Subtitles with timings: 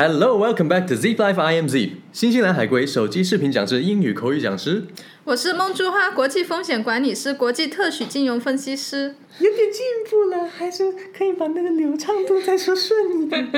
[0.00, 1.38] Hello, welcome back to Zip Life.
[1.38, 4.82] I am Zip，新西兰海归手机视频讲师、英语口语讲师。
[5.22, 9.14] 我是梦珠花，国际风险管理师、国际特许金融分析师。
[9.38, 13.48] 有点进步了，还是可以把那个流畅度再说顺一点。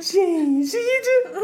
[0.00, 0.20] 谁
[0.64, 1.42] 是一只？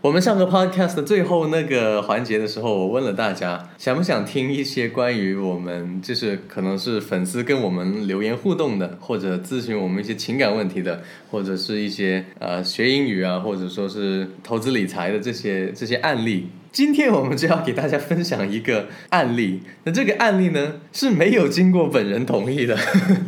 [0.00, 11.02] 我们上个 podcast 的最后那个环节的时候，我问了大家，想不想听一些关于我们，就是可能是粉丝跟我们留言互动的，或者咨询我们一些情感问题的，
[11.32, 16.48] 或者是一些呃学英语啊，或者说是投资理财的这些这些案例。
[16.72, 22.76] 今天我们就要给大家分享一个案例，那这个案例呢是没有经过本人同意的，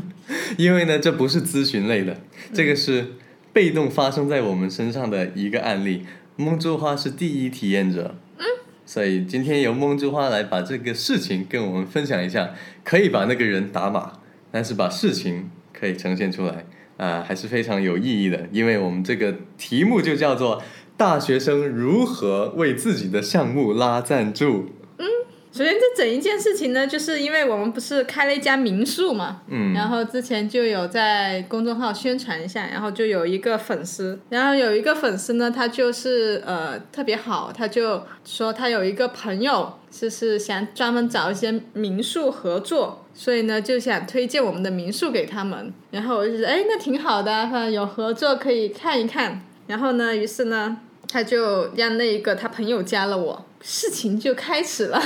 [0.58, 2.16] 因为呢这不是咨询类的，
[2.52, 3.12] 这个是
[3.52, 6.04] 被动发生在我们身上的一个案例。
[6.36, 8.44] 梦珠花是第一体验者，嗯，
[8.86, 14.12] 所以今天由梦珠花来把这个事情跟我们分享一下，可以把那个人打码，
[14.50, 16.64] 但是把事情可以呈现出来，
[16.96, 20.62] 啊，还是非常有意义的，因为我们这个题目就叫做
[21.00, 24.66] 大学生如何为自己的项目拉赞助。
[24.98, 25.06] 嗯
[25.50, 50.76] 首先，这整一件事情呢，就是因为我们不是开了一家民宿嘛，嗯，然后之前就有在公众号宣传一下，然后就有一个粉丝，然后有一个粉丝呢，他就是呃特别好，他就说他有一个朋友，就是想专门找一些民宿合作，所以呢就想推荐我们的民宿给他们，然后我就觉得哎那挺好的，有合作可以看一看，然后呢，于是呢
[51.10, 53.46] 他就让那一个他朋友加了我。
[53.62, 54.98] 事情就开始了，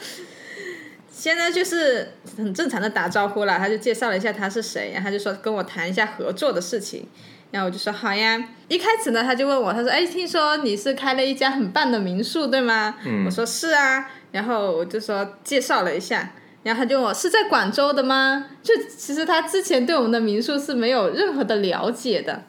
[1.10, 3.56] 现在就是很正常的打招呼了。
[3.56, 7.08] 他就介绍了一下他是谁，然后他就说跟我谈一下合作的事情。
[7.52, 8.46] 然后我就说好呀。
[8.68, 14.10] 一开始呢，他就问我，他说：“哎，听说你是开了一家很棒的民宿，对吗？”我说是啊。
[14.32, 18.48] 然后我就说介绍了一下，然后他就问我是在广州的吗？
[18.62, 22.42] 就其实他之前对我们的民宿是没有任何的了解的。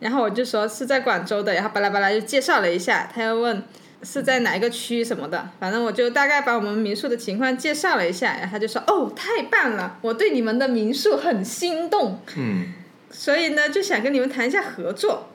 [0.00, 3.62] 然后我就说是在广州的，然后巴拉巴拉就介绍了一下，他又问。
[4.02, 12.72] 是在哪一个区什么的，反正我就大概把我们民宿的情况介绍了一下，然后他就说：“哦，太棒了，我对你们的民宿很心动。”嗯，
[13.10, 15.28] 所以呢，就想跟你们谈一下合作。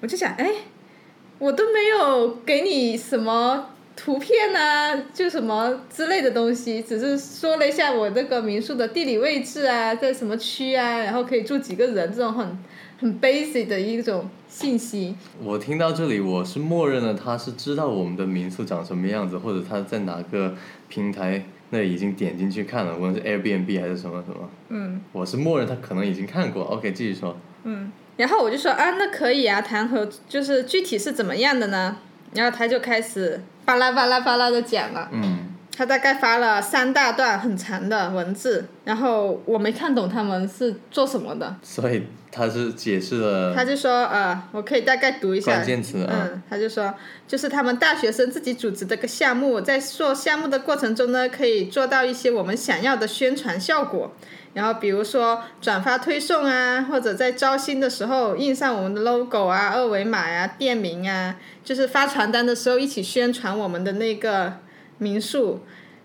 [0.00, 0.50] 我就想，哎，
[1.38, 12.58] 我都没有给你什么图片啊，就什么之类的东西，只是说了一下我这个民宿的地理位置啊，在什么区啊，然后可以住几个人这种很。
[13.00, 15.14] 很 basic 的一种信息。
[15.40, 20.54] 我听到这里，我是默认了他是知道我们的民宿长什么样子，或者他在哪个
[20.88, 24.50] 平台那已经点进去看了，无论是 Airbnb 还是什么什么。
[24.70, 25.00] 嗯。
[25.12, 26.64] 我是默认他可能已经看过。
[26.64, 27.36] OK，继续说。
[27.62, 27.92] 嗯。
[28.16, 31.98] 然后我就说啊，那可以啊，谈合就是具体是怎么样的呢？
[32.34, 35.08] 然后他就开始巴拉巴拉巴拉的讲了。
[35.12, 35.37] 嗯。
[35.78, 41.54] 他大概发了三大段很长的文字，然后我没看懂他们是做什么的。
[41.62, 42.02] 所以。
[42.30, 46.28] 他是解释了，他就说呃，我可以大概读一下关键词啊。
[46.30, 46.94] 嗯，他就说，
[47.26, 54.12] 就是他们大学生自己组织的个项目，在做项目的过程中呢，可以做到一些我们想要的宣传效果。
[54.52, 64.52] 然后比如说转发推送啊，或者在招新的时候印上我们的 logo 啊、二维码呀、店名啊，就是发传单的时候一起宣传我们的那个
[64.98, 65.60] 民宿。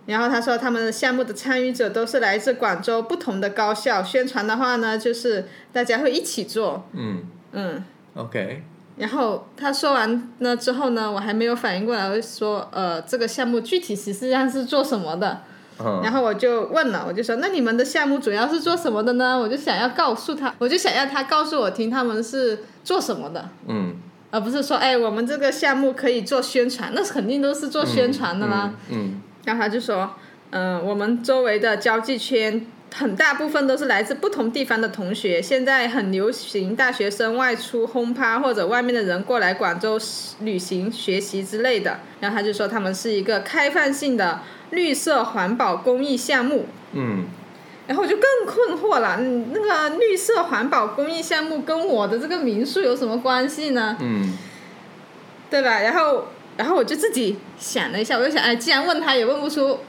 [0.05, 4.03] 然后他说，他们的项目的参与者都是来自广州不同的高校。
[4.03, 6.85] 宣传的话呢，就是大家会一起做。
[6.91, 7.23] 嗯。
[7.53, 7.83] 嗯。
[8.15, 8.63] OK。
[8.97, 15.41] 然后他说完了之后呢，我还没有反应过来，我说呃，这个项目具体实际上是做什么的？
[15.79, 16.01] 嗯。
[16.03, 19.39] 然后我就问了，我就说，那你们的项目主要是做什么的呢？
[19.39, 23.47] 我就想要告诉他，我就想要他告诉我听他们是做什么的。
[23.69, 23.95] 嗯。
[24.33, 28.73] 而不是说，哎，我们这个项目可以做宣传，那肯定都是做宣传的啦。
[28.89, 29.21] 嗯。
[29.45, 30.09] 然后他就说，
[30.49, 35.39] 嗯，我们周围的交际圈很大部分都是来自不同地方的同学。
[35.39, 39.99] 现在很流行大学生外出轰趴，或者外面的人过来广州
[40.39, 41.99] 旅行、学习之类的。
[42.19, 44.39] 然后他就说，他们是一个开放性的
[44.71, 46.65] 绿色环保公益项目。
[46.93, 47.25] 嗯。
[47.87, 53.97] 然后我就更困惑了，嗯，那个绿色环保公益项目跟我的这个民宿有什么关系呢？
[54.01, 54.33] 嗯。
[55.49, 55.79] 对吧？
[55.79, 56.25] 然后。
[56.55, 59.79] 然后我就自己想了一下，我就想，哎，既然问他也问不出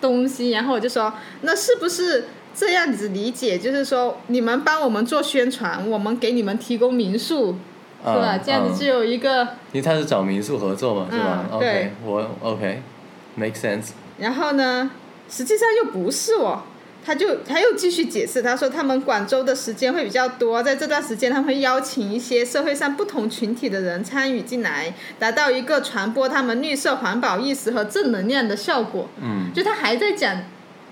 [0.00, 3.58] 东西，然后我就说，那是不是这样子理解？
[3.58, 7.56] 就是说，你们帮我们做宣传，我们给你们提供民宿，
[8.02, 8.38] 是吧？
[8.42, 9.42] 这样子就有一个。
[9.72, 13.90] 因为他是找民宿合作嘛，是吧？OK，我 OK，make sense。
[14.16, 14.90] 然后呢，
[15.28, 16.62] 实际上又不是哦。
[17.04, 29.08] 他就他又继续解释，他说他们广州的时间会比较多，在这段时间他会邀请一些社会上不同群体的人参与进来，达到一个传播他们绿色环保意识和正能量的效果。
[29.20, 30.42] 嗯，就他还在讲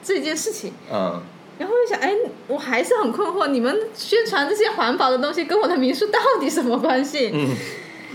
[0.03, 0.73] 这件事情。
[0.93, 1.23] 嗯，
[1.59, 2.13] 然后我就想，哎，
[2.49, 7.31] 我还是很困惑，你们宣传这些环保的东西跟我的民宿到底什么关系？
[7.33, 7.57] 嗯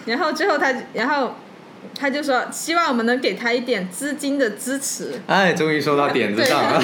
[0.06, 1.34] 然后最后他，然后
[1.98, 5.12] 他就说，希望我们能给他一点资金的支持。
[5.28, 6.82] 哎，终于说到点子上了。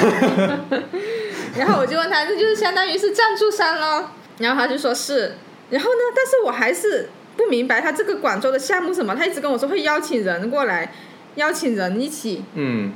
[1.57, 4.09] 然后我就问他，这就是相当于是赞助商喽？
[4.39, 5.35] 然后他就说是。
[5.69, 10.93] 然后呢，但是我还是不明白他这个广州的项目什么，他一直跟我说会邀请人过来，
[11.35, 12.91] 邀请人一起，嗯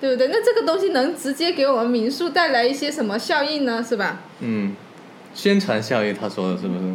[0.00, 0.28] 对不对？
[0.28, 3.84] 那这个东西能直接给我们民宿带来一些什么效应呢？
[3.88, 4.20] 是吧？
[4.40, 4.74] 嗯，
[5.34, 6.94] 宣传效应他说的是不是？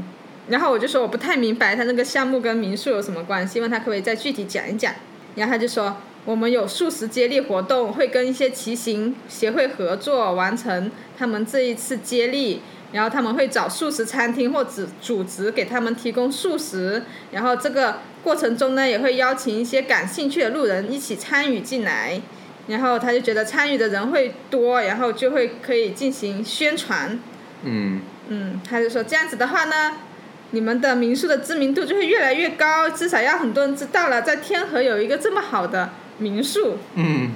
[0.50, 4.94] 然后我就说我不太明白他那个项目跟民宿有什么关系，问他可不可以再具体讲一讲。
[5.36, 12.62] 然后他就说我们有素食接力活动，会跟一些骑行协会合作完成他们这一次接力，
[12.92, 22.22] 然后他们会找素食餐厅或者组织给他们提供素食，然后这个过程中呢也会邀请一些感兴趣的路人一起参与进来。
[22.68, 27.18] 然后他就觉得参与的人会多，然后就会可以进行宣传。
[27.64, 29.94] 嗯嗯，他就说这样子的话呢，
[30.52, 35.90] 你们的民宿的知名度就会越来越高，至少要很多人知道了，在天河有一个这么好的
[36.20, 36.78] 民宿。
[36.96, 37.32] 嗯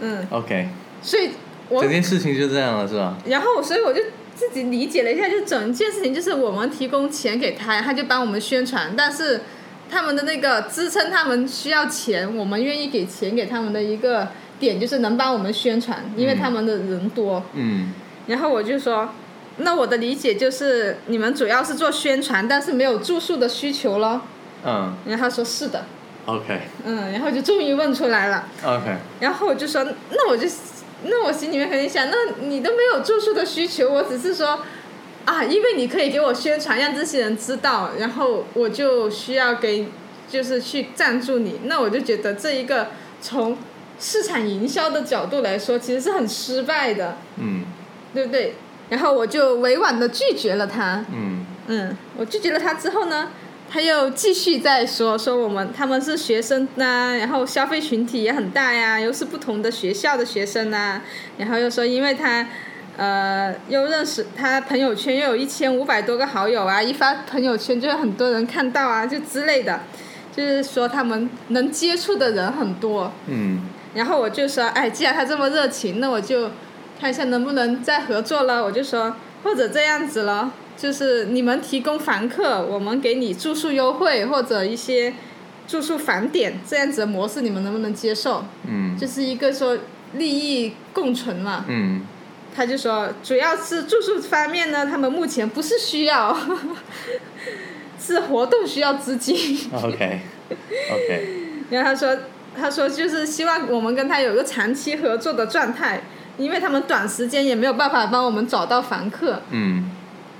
[0.00, 0.68] 嗯，，OK，
[1.02, 1.30] 所以
[1.68, 3.16] 我整件事情就这样了是吧？
[3.26, 4.00] 然后所以我就
[4.34, 9.42] 自己理解了一下，就整件事情就是我们提供钱给他，他就帮我们宣传，但是
[9.90, 17.42] 他们的那个支撑他们需要钱，我们愿意给钱给他们的一个点就是能帮我们宣传，因为他们的人多。
[17.54, 17.92] 嗯
[18.26, 19.08] 然后我就说，
[19.58, 24.22] 那我的理解就是你们主要是做宣传，但是没有住宿的需求咯。
[24.64, 25.84] 嗯然后他说是的
[26.26, 28.48] ，，OK 嗯，然后就终于问出来了。
[28.64, 30.48] OK，然后我就说，那我就，
[31.04, 34.60] 那我心里面肯定想，那你都没有住宿的需求，我只是说，
[35.24, 39.86] 啊，因为你可以给我宣传，让这些人知道，然后我就需要给，
[40.28, 42.88] 就是去赞助你，那我就觉得这一个
[43.20, 43.56] 从
[44.00, 47.64] 市场营销的角度来说，其实是很失败的，嗯
[48.12, 48.54] 对不对？
[48.88, 53.28] 然后我就委婉的拒绝了他，嗯嗯，我拒绝了他之后呢，
[53.70, 61.00] 他又继续在说说我们他们是学生呐、然后消费群体也很大呀，又是不同的学校的学生呐、
[61.38, 62.46] 然后又说因为他。
[62.98, 69.80] 呃，又认识他朋友圈又有一千五百多个好友啊，一发朋友圈就有很多人看到啊，就之类的，
[70.34, 73.12] 就是说他们能接触的人很多。
[73.26, 73.60] 嗯
[73.94, 76.50] 然后我就说，哎，既然他这么热情，那我就
[77.00, 78.64] 看一下能不能再合作了。
[78.64, 79.14] 我就说，
[79.44, 85.14] 或者这样子了，就是你们提供房客，我们给你住宿优惠或者一些
[85.66, 88.44] 住宿返点这样子的模式，你们能不能接受？
[88.68, 89.78] 嗯就是一个说
[90.14, 91.64] 利益共存嘛。
[91.68, 92.02] 嗯
[92.54, 96.34] 他就说，主要是住宿方面呢，他们目前不是需要，
[98.00, 99.36] 是活动需要资金。
[99.74, 100.20] ，OK
[100.90, 101.28] OK，
[101.68, 102.18] 然后他说，
[102.58, 106.00] 他说就是希望我们跟他有个长期合作的状态，
[106.38, 109.40] 因为他们短时间也没有办法帮我们找到房客。
[109.50, 109.90] 嗯。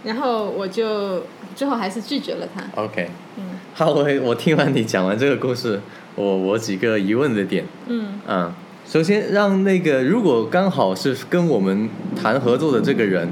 [0.05, 1.25] 然后我就
[1.57, 2.63] 最后还是拒绝了他。
[2.81, 3.45] OK，嗯。
[3.75, 5.81] 好，我我听完你讲完这个故事，
[6.15, 8.21] 我我几个疑问的点，嗯。
[8.29, 8.53] 嗯，
[8.87, 13.29] 首先让那个如果刚好是跟我们谈合作的这个人，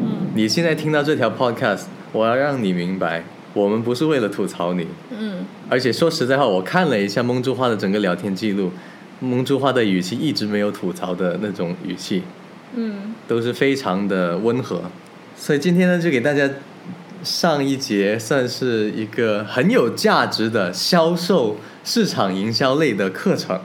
[0.00, 0.28] 嗯。
[0.34, 1.82] 你现在听到这条 Podcast，
[2.12, 5.44] 我要让你明白，我们不是为了吐槽你，嗯。
[5.68, 8.70] 而且说实在话，我看了一下蒙珠花的整个聊天记录，
[9.20, 12.22] 蒙珠花的语气一直没有吐槽的那种语气，
[12.74, 14.82] 嗯都是非常的温和。
[15.36, 16.48] 所以今天呢，就给大家
[17.22, 23.58] 上一节算是一个很有价值的销售市场营销类的课程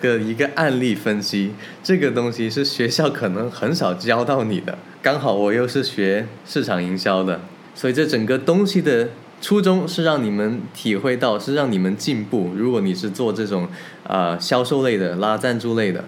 [0.00, 1.52] 的一个案例分析。
[1.82, 7.40] 这个东西是学校可能很少教到你的，刚好我又是学市场营销的，
[7.74, 9.08] 所以这整个东西的
[9.46, 12.50] 初衷是让你们体会到，是让你们进步。
[12.56, 13.62] 如果你是做这种
[14.02, 16.02] 啊、呃销售类的、拉赞助类的，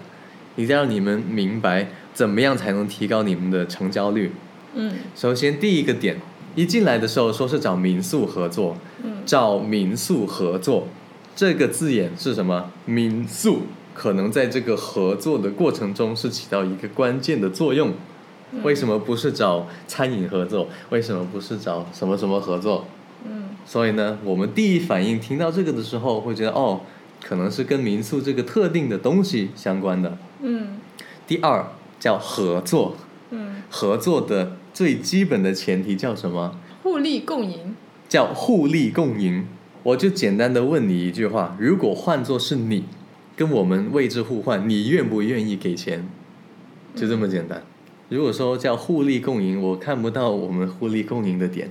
[0.57, 4.33] 一定要让你们明白怎么样才能提高你们的成交率。
[4.73, 6.17] 嗯首先第一个点，
[6.53, 10.89] 一进来的时候说是找民宿合作，嗯找民宿合作
[11.33, 12.69] 这个字眼是什么？
[12.83, 13.61] 民宿
[13.93, 17.93] 可能在这个合作的过程中是起到一个关键的作用。
[18.63, 20.67] 为什么不是找餐饮合作？
[20.89, 22.85] 为什么不是找什么什么合作？
[23.25, 26.81] 嗯所以呢，我们第一反应听到这个的时候，会觉得哦，
[27.23, 30.17] 可能是跟民宿这个特定的东西相关的。
[30.41, 30.79] 嗯
[31.27, 31.67] 第二
[31.99, 32.95] 叫合作，
[33.29, 36.57] 嗯，合作的最基本的前提叫什么？
[36.81, 37.75] 互利共赢。
[38.07, 39.45] 叫互利共赢。
[39.83, 42.85] 我就简单的问你一句话：如果换作是你，
[43.35, 46.07] 跟我们位置互换，你愿不愿意给钱？
[46.95, 47.63] 就这么简单。
[48.09, 51.69] 如果说叫互利共赢，我看不到我们互利共赢的点。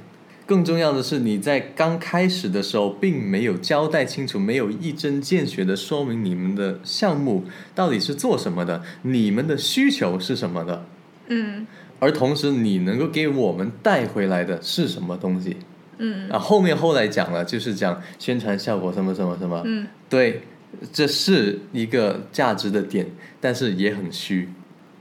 [0.48, 10.86] 更重要的是，你在刚开始的时候并没有交代清楚，没有一针见血的说明你们的项目到底是做什么的，你们的需求是什么的。
[11.26, 11.66] 嗯
[12.00, 15.58] 而同时你能够给我们带回来的是什么东西？
[15.98, 20.44] 嗯啊，后面后来讲了，就是讲宣传效果什么什么什么，嗯对，
[20.90, 23.06] 这是一个价值的点，
[23.38, 24.48] 但是也很虚。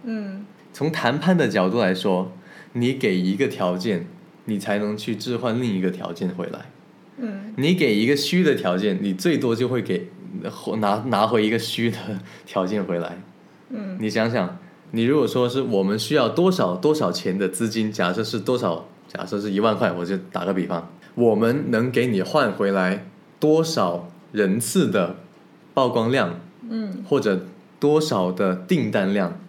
[0.04, 2.34] 嗯从谈判的角度来说，
[2.74, 4.08] 你给一个条件，
[4.48, 6.72] 你才能去置换另一个条件回来。
[7.20, 10.10] 嗯你给一个虚的条件，你最多就会给
[10.80, 11.98] 拿拿回一个虚的
[12.46, 13.22] 条件回来。
[13.70, 14.60] 嗯你想想，
[14.92, 23.08] 你如果说是我们需要多少多少钱的资金，假设是多少，假设是一万块，我就打个比方，我们能给你换回来
[23.40, 25.18] 多少人次的
[25.74, 26.40] 曝光量，
[26.70, 27.48] 嗯或者
[27.80, 29.40] 多少的订单量？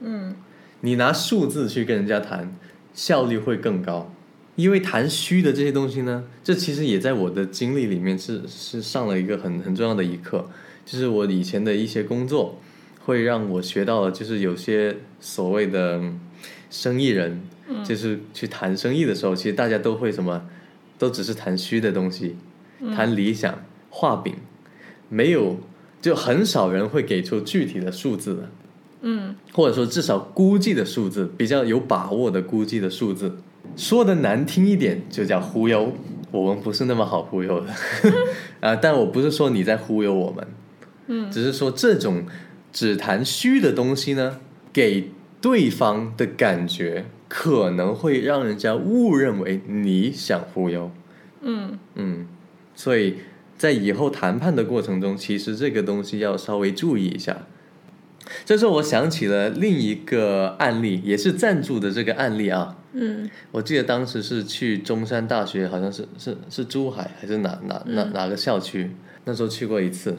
[0.00, 0.36] 嗯
[0.82, 2.54] 你拿数字去跟人家谈，
[2.94, 4.12] 效率会更高。
[4.56, 10.48] 因为谈虚的这些东西呢，这其实也在我的经历里面是是上了一个很很重要的一课，
[10.84, 12.58] 就是我以前的一些工作
[13.04, 16.18] 会让我学到了，就是有些所谓的嗯
[16.70, 17.42] 生意人，
[17.84, 20.48] 就是去谈生意的时候，其实大家都会什么，
[20.98, 22.36] 都只是谈虚的东西，
[22.94, 24.34] 谈理想、画饼，
[25.10, 25.60] 没有
[26.00, 28.50] 就很少人会给出具体的数字的。
[29.02, 29.36] 嗯。
[29.52, 33.36] 或者说至少估计的数字，比较有把握的估计的数字。
[33.76, 35.92] 说的难听一点，就叫忽悠。
[36.32, 37.72] 我们不是那么好忽悠的，
[38.60, 40.46] 啊，但我不是说你在忽悠我们，
[41.06, 42.24] 嗯只是说这种
[42.72, 44.40] 只谈虚的东西呢，
[44.72, 50.90] 给对方的感觉可能会让人家误认为你想忽悠。
[51.40, 52.26] 嗯嗯，
[52.74, 53.18] 所以
[53.56, 57.46] 在以后谈判的过程中，其实这个东西要稍微注意一下。
[58.44, 62.76] 这时候我想起了另一个案例，也是赞助的这个案例啊。
[62.98, 68.90] 嗯我记得当时是去中山大学，好像是是是珠海还是哪哪哪哪个校区？
[69.24, 70.16] 那时候去过一次。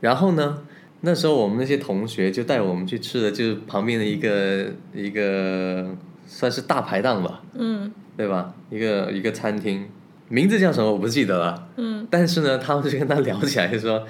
[0.00, 0.58] 然后呢，
[1.02, 5.94] 那时候我们那些同学就带我们去吃的，就是旁边的一个一个
[6.26, 8.54] 算是大排档吧，嗯对吧？
[8.70, 9.86] 一个一个餐厅，
[10.28, 11.68] 名字叫什么我不记得了。
[11.76, 14.04] 嗯但是呢，他们就跟他聊起来，就说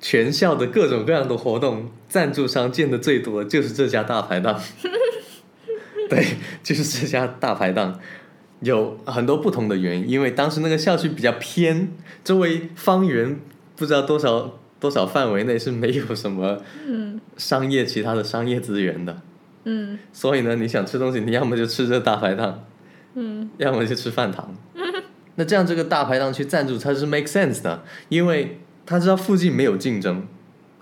[0.00, 4.60] 全校的各种各样的活动，赞助商见的最多的就是这家大排档。
[6.08, 6.24] 对，
[6.62, 8.00] 就是这家大排档，
[8.60, 10.08] 有很多不同的原因。
[10.08, 11.92] 因为当时那个校区比较偏，
[12.24, 13.38] 周围方圆
[13.76, 19.20] 不知道多少多少范围内是没有什么嗯商业其他的商业资源的，
[19.64, 22.64] 嗯所以呢，你想吃东西，你要么就吃这大排档，
[23.14, 24.56] 嗯要么就吃饭堂。
[25.36, 30.26] 那这样这个大排档去赞助它是 make sense 的，因为他知道附近没有竞争，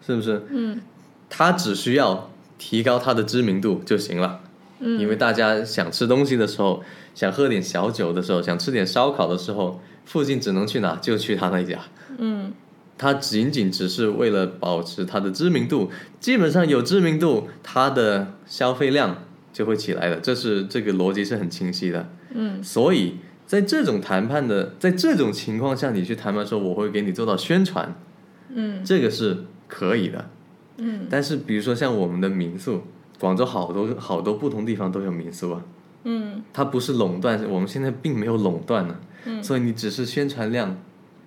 [0.06, 0.44] 是不是？
[0.50, 0.80] 嗯
[1.28, 4.42] 他只需要提高他的知名度就行了。
[4.78, 6.84] 嗯因为大家想吃东西的时候，
[7.16, 11.80] 想喝点小酒的时候，想吃点烧烤的时候，附近只能去哪就去他那家。
[12.18, 12.52] 嗯
[12.96, 22.08] 他仅仅只是为了保持他的知名度，基本上有知名度，他的消费量就会起来了，这是这个逻辑是很清晰的。
[22.32, 27.94] 嗯所以在这种谈判的，在这种情况下，你去谈判说我会给你做到宣传，
[28.48, 28.84] 嗯。
[28.84, 30.28] 这个是可以的。
[30.78, 31.06] 嗯。
[31.08, 32.82] 但是比如说像我们的民宿，
[33.20, 35.62] 广州好多好多不同地方都有民宿啊，
[36.04, 36.42] 嗯。
[36.52, 39.42] 它不是垄断，我们现在并没有垄断呢、嗯。
[39.42, 40.76] 所以你只是宣传量，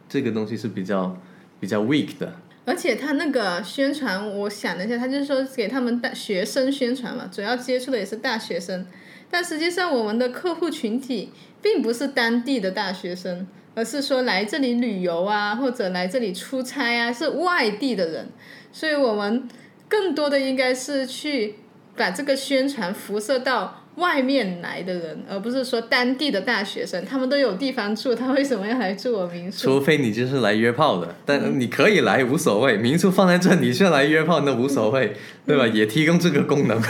[0.07, 1.17] 这个东西是比较
[1.59, 2.35] 比较 weak 的。
[2.65, 8.85] 而且他那个宣传，我想了一下，他就是说给他们大学生宣传嘛，主要接触的也是大学生，
[9.29, 11.31] 但实际上我们的客户群体
[11.61, 18.29] 并不是当地的大学生，而是说来这里旅游啊，或者来这里出差啊，是外地的人，
[18.71, 19.47] 所以我们
[19.87, 21.55] 更多的应该是去
[21.95, 29.65] 把这个宣传辐射到外面来的人，而不是说当地的大学生，他们都有地方住，他为什么要来住我民宿？
[29.65, 35.13] 除非你就是来约炮的，但你可以来无所谓，民宿放在这，你是来约炮那无所谓，
[35.45, 35.67] 对吧？
[35.67, 36.81] 也提供这个功能。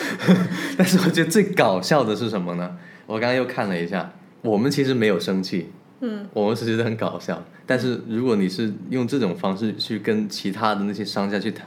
[0.76, 2.76] 但是我觉得最搞笑的是什么呢？
[3.06, 4.12] 我刚刚又看了一下，
[4.42, 7.44] 我们其实没有生气，嗯我们是觉得很搞笑。
[7.66, 11.66] 但是如果你是用这种方式去跟其他的那些商家去谈，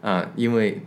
[0.00, 0.80] 啊、因为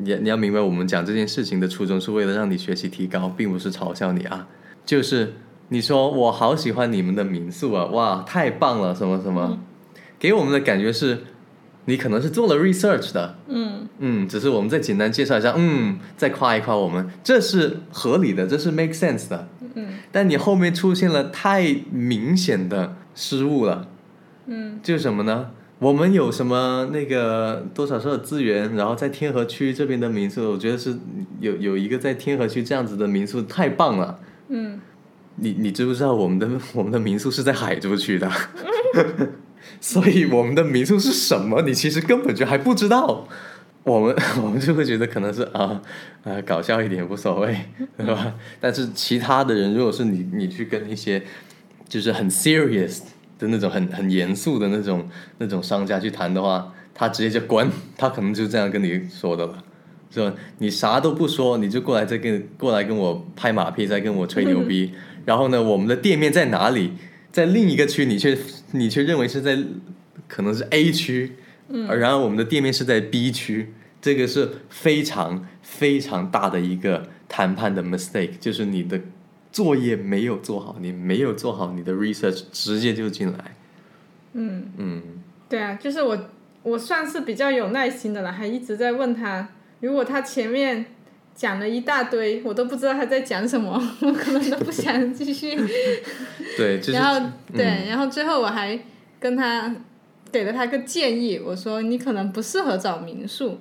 [0.00, 4.48] 你你要明白，我们讲这件事情的初衷是为了让你学习提高，并不是嘲笑你啊。
[4.84, 5.34] 就是
[5.68, 9.58] 你说我好喜欢你们的民宿啊，哇，太棒了，什么什么，
[10.18, 11.18] 给我们的感觉是，
[11.84, 19.48] 你可能是做了 research 的，嗯嗯，只是我们再简单介绍一下，嗯，再夸一夸我们，这是合理的，这是 make sense 的。
[19.74, 23.88] 嗯但你后面出现了太明显的失误了，
[24.46, 25.50] 嗯就是什么呢？
[25.82, 30.96] 我们有什么那个多少少的资源，然后在天河区这边的民宿，我觉得是
[31.40, 34.20] 有有一个在天河区这样子的民宿太棒了。
[34.48, 34.80] 嗯
[35.36, 38.30] 你你知不知道我们的我们的民宿是在海珠区的，
[39.80, 43.26] 所以我们的民宿是什么，你其实根本就还不知道。
[43.82, 45.82] 我们 我们就会觉得可能是啊
[46.22, 47.58] 啊搞笑一点无所谓，
[47.98, 48.34] 对吧？
[48.60, 51.20] 但是其他的人，如果是你你去跟一些
[51.88, 53.00] 就是很 serious
[53.42, 55.06] 的那种很很严肃的那种
[55.38, 57.68] 那种商家去谈的话，他直接就滚，
[57.98, 59.62] 他可能就这样跟你说的了。
[60.14, 60.36] 是吧？
[60.58, 64.92] 你啥都不说，你就过来再跟过来跟我拍马屁，再跟我吹牛逼。
[65.24, 66.92] 然后呢，我们的店面在哪里？
[67.32, 68.36] 在另一个区，你却
[68.72, 69.58] 你却认为是在
[70.28, 71.32] 可能是 A 区，
[71.70, 73.72] 嗯，然后我们的店面是在 B 区，
[74.02, 79.00] 这个是非常非常大的一个谈判的 mistake，就是你的
[79.52, 83.56] 作业没有做好，你没有做好你的 research，直接就进来。
[84.32, 85.02] 嗯嗯，
[85.48, 86.18] 对啊，就是我
[86.62, 89.48] 我算是比较有耐心的了，还一直在问他。
[89.80, 90.86] 如果他前面
[91.34, 95.54] 讲了一大堆，我都不知道他在讲什么， 我可能都不想继续。
[96.56, 98.78] 对，就是然后对，然后最后我还
[99.20, 99.74] 跟他
[100.30, 103.58] 给了他个建议，我说你可能不适合找民宿，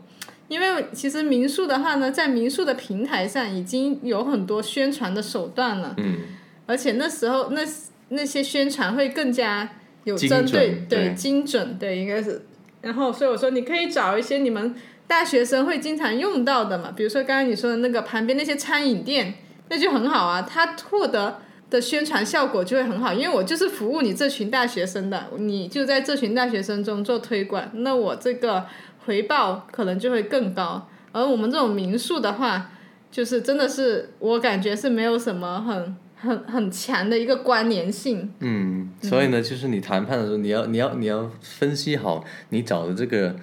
[0.51, 6.17] 因为其实民宿的话呢，在民宿的平台上已经有很多宣传的手段了，嗯，
[6.67, 7.61] 而且那时候那
[8.09, 9.67] 那些宣传会更加
[10.03, 12.45] 有针对，对精准，对应该是。
[12.81, 14.75] 然后所以我说你可以找一些你们。
[15.07, 19.33] 大学生会经常用到的嘛，比如说刚刚你说的那个旁边那些餐饮店，
[19.67, 28.65] 那就很好啊，它获得的宣传效果就会很好，因为我就是服务你这群大学生的，你就在这群大学生中做推广，那我这个
[29.05, 30.87] 回报可能就会更高。
[31.11, 32.71] 而我们这种民宿的话，
[33.11, 38.33] 就是真的是我感觉是没有什么很很很强的一个关联性。
[38.39, 43.35] 嗯，所以呢，就是你谈判的时候，你要你要你要分析好你找的这个。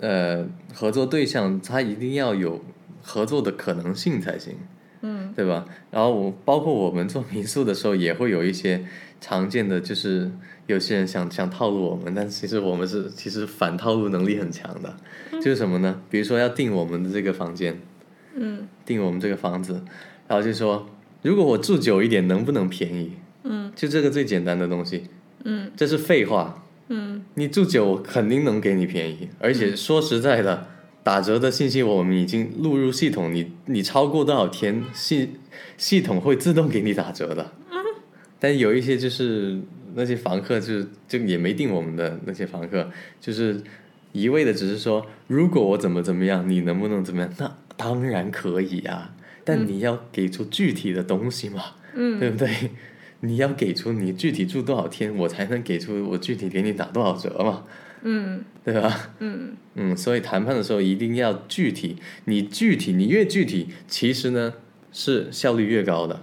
[0.00, 0.44] 呃，
[0.74, 2.60] 合作对象他一定要有
[3.04, 4.56] 合作的可能性才行，
[5.02, 5.64] 嗯，对吧？
[5.90, 8.84] 然后我包括我们做民宿的时候，也会有一些
[9.20, 10.30] 常见的，就是
[10.66, 14.96] 有些人想想套路我们，但其实我们是其实反套路能力很强的，
[15.32, 16.00] 就是什么呢？
[16.08, 17.80] 比如说要订我们的这个房间，
[18.34, 19.82] 嗯，订我们这个房子，
[20.28, 20.86] 然后就说
[21.22, 23.12] 如果我住久一点，能不能便宜？
[23.44, 25.08] 嗯，就这个最简单的东西，
[25.44, 26.64] 嗯，这是废话。
[26.88, 30.66] 嗯，你住久肯定能给你便宜，而且说实在的，
[31.02, 35.30] 打折的信息我们已经录入系统，你你超过多少天，系
[35.76, 37.52] 系统会自动给你打折的。
[38.38, 39.60] 但有一些就是
[39.94, 43.60] 那些房客就就也没定我们的那些房客，就是
[44.12, 47.32] 一味的只是说，如果我怎么怎么样，你能不能怎么样？
[47.38, 51.62] 那当然可以啊，但你要给出具体的东西嘛，
[51.94, 52.70] 嗯，对不对？
[53.20, 57.62] 你要给出你具体住多少天，我才能给出我具体给你打多少折嘛？
[58.02, 59.10] 嗯，对吧？
[59.20, 64.54] 嗯嗯，所以谈判的时候一定要具体，你具体你越具体，其实呢
[64.92, 66.20] 是效率越高的。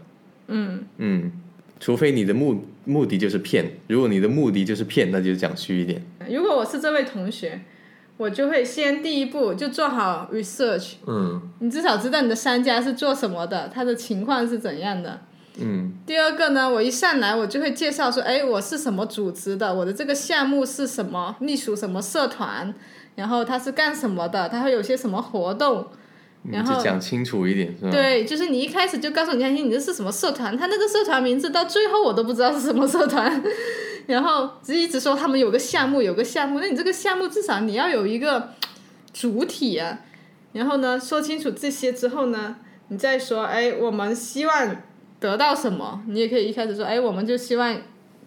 [0.48, 1.32] 嗯嗯，
[1.80, 6.02] 除非你的目目的就是骗，如果你的目的就是骗，那就讲虚一点。
[6.30, 7.62] 如果我是这位同学，
[8.18, 10.96] 我就会先第一步就做好 research。
[11.08, 15.22] 嗯，你至少知道你的商家是做什么的，他的情况是怎样的。
[15.62, 22.74] 嗯，第二个呢，我一上来我就会介绍说，哎，我是什么组织的，我的这个项目是什么，隶属什么社团，
[23.16, 25.88] 然后他是干什么的，他会有些什么活动，
[26.44, 27.92] 然后讲清楚一点是吧？
[27.92, 33.44] 对，就是你一开始就告诉人家，你这是什么社团，他那个社团名字到最后我都不知道是什么社团，
[34.08, 38.50] 然后只一直说他们有个项目，有个项目，那你这个项目至少你要有一个
[39.12, 40.00] 主体啊，
[40.54, 42.56] 然后呢，说清楚这些之后呢，
[42.88, 44.84] 你再说，哎，我们希望。
[45.20, 46.02] 得到什么？
[46.08, 47.76] 你也可以一开始说，哎，我们就希望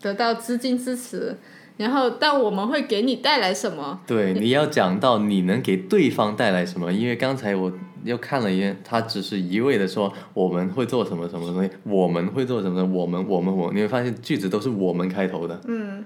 [0.01, 1.37] 得到资金支持，
[1.77, 4.01] 然后但我们会给你带来什么？
[4.07, 7.73] 对，你要讲到你能给对方带来什么，因为刚才我
[8.05, 15.61] 又看了一眼，他只是一味的说我们会做什么什么东西，我们会做什么，我们我们我，你会发现句子都是我们开头的。
[15.67, 16.05] 嗯。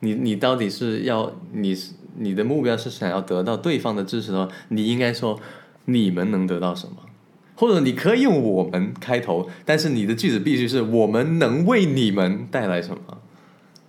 [0.00, 5.36] 你你到底是要你是你的目标是想要得到对方的支持的话，你应该说
[5.86, 6.96] 你们能得到什么？
[7.58, 13.18] 或者你可以用“我们”开头，但是你的句子必须是“我们能为你们带来什么”。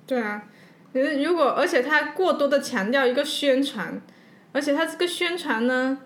[0.08, 0.44] 对啊，
[0.92, 4.02] 如果而且他过多的强调一个宣传，
[4.54, 6.00] 而且他这个宣传呢，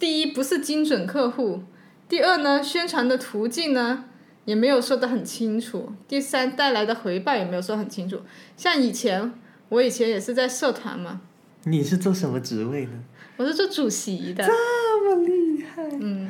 [0.00, 1.62] 第一不是精准客户，
[2.08, 4.06] 第二呢宣传的途径呢
[4.44, 8.22] 也没有说的很清楚，第三带来的回报也没有说很清楚。
[8.56, 9.32] 像以前
[9.68, 11.20] 我以前也是在社团嘛。
[11.62, 12.92] 你是做什么职位呢？
[13.36, 14.44] 我是做主席的。
[14.44, 15.88] 这么厉害。
[16.00, 16.28] 嗯。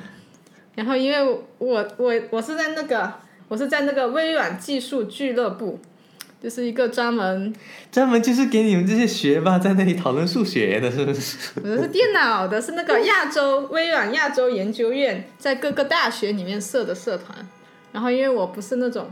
[0.79, 3.12] 然后，因为我我我是在那个
[3.49, 5.81] 我是在那个微软技术俱乐部，
[6.41, 7.53] 就是一个专门
[7.91, 11.37] 专门就是给你们这些学霸在那里讨论数学的，是不是？
[11.64, 17.37] 我是电脑的，是那个 亚洲微软亚洲研究院在各个大学里面设的社团。
[17.91, 19.11] 然后，因为我不是那种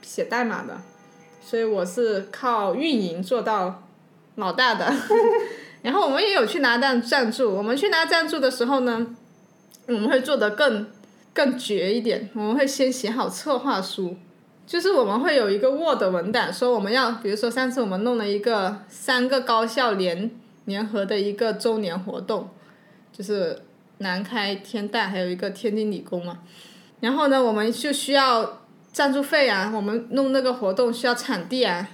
[0.00, 0.80] 写代码的，
[1.42, 3.82] 所以我是靠运营做到
[4.36, 4.90] 老大的。
[5.82, 9.06] 然后我们也有去拿赞赞助，我们去拿赞助的时候呢，
[9.88, 10.86] 我们会做的更
[11.34, 14.16] 更绝一点，我们会先写好策划书，
[14.66, 20.30] 就是我们会有一个 Word 文档，说我们要，比如说上次我们弄了一个三个高校联
[20.64, 22.50] 联合的一个周年活动，
[23.12, 23.62] 就是
[23.98, 26.40] 南开、天大还有一个天津理工嘛，
[27.00, 28.60] 然后呢，我们就需要
[28.92, 31.88] 赞助费啊，我们弄那个活动需要场地啊，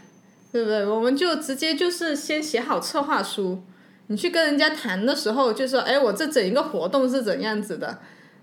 [0.51, 0.85] 对不对？
[0.85, 3.63] 我们就直接就是先写好策划书，
[4.09, 7.99] 你去跟人家谈的时候就说，哎，我这整一个活动是怎样子的，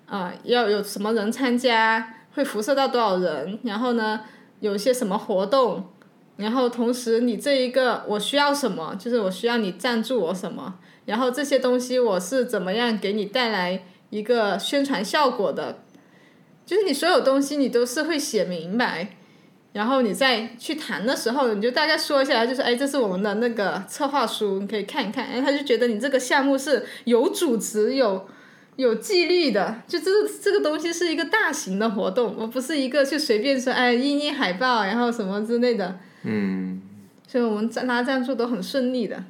[0.07, 4.21] 啊、要有什么人参加，会辐射到多少人，然后呢，
[4.59, 5.85] 有些什么活动，
[6.37, 15.79] 然后同时你这一个我需要什么，就是我需要你赞助我什么，然后这些东西我是怎么样给你带来一个宣传效果的，
[16.65, 19.17] 就是你所有东西你都是会写明白。
[19.73, 25.25] 然后你再去谈的时候，你就大概说一下，就是哎，这是我们的那个策划书，你可以看一看。
[25.25, 28.25] 哎，他就觉得你这个项目是有组织、有
[28.75, 35.97] 有纪律的，就这个这个东西是一个大型的活动，我不是一个就随便说哎印印海报，然后什么之类的。
[36.23, 36.81] 嗯，
[37.27, 39.23] 所以我们拉赞助都很顺利的。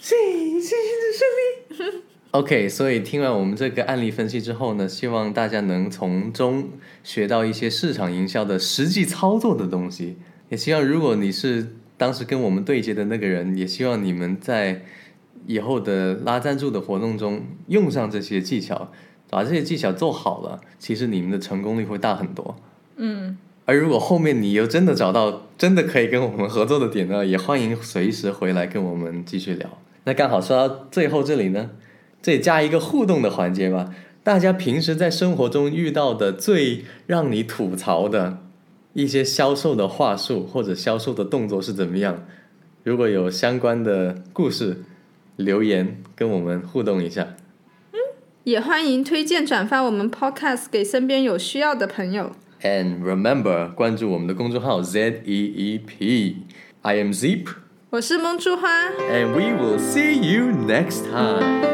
[0.00, 2.02] 谢谢谢顺利。
[2.32, 6.68] OK，所以听完我们这个案例分析之后呢，希望大家能从中
[7.02, 10.16] 学到一些市场营销的实际操作的东西。
[10.50, 14.84] 也希望如果你是当时跟我们对接的那个人，也希望你们在
[15.46, 18.90] 以后的拉赞助的活动中用上这些技巧，
[19.30, 22.56] 把这些技巧做好了，其实你们的成功率会大很多。
[22.96, 29.68] 嗯，而如果后面你又真的找到真的可以跟我们合作的点呢，也欢迎随时回来跟我们继续聊。
[30.04, 31.70] 那刚好说到最后这里呢，
[32.22, 33.94] 这里加一个互动的环节吧。
[34.22, 38.38] 大家平时在生活中遇到的最让你吐槽的
[38.92, 42.24] 一些销售的话术或者销售的动作是怎么样？
[42.82, 44.82] 如果有相关的故事，
[45.36, 47.36] 留言跟我们互动一下。
[48.44, 52.32] 也欢迎推荐转发我们 Podcast 给身边有需要的朋友。
[52.62, 56.36] And remember，关注我们的公众号 Z E E P。
[56.82, 57.48] I am Zeep。
[57.90, 58.88] 我是梦珠花。
[59.10, 61.64] and we will see you next time.